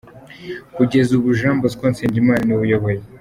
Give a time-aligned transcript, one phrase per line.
[0.75, 2.99] Kugeza ubu, Jean Bosco Nsengimana niwe uyoboye.